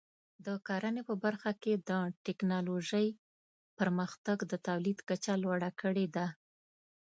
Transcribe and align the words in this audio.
د 0.45 0.47
کرنې 0.67 1.01
په 1.09 1.13
برخه 1.23 1.51
کې 1.63 1.73
د 1.89 1.91
ټکنالوژۍ 2.25 3.07
پرمختګ 3.79 4.37
د 4.51 4.53
تولید 4.67 4.99
کچه 5.09 5.33
لوړه 5.43 5.69
کړې 5.81 6.07
ده. 6.15 6.27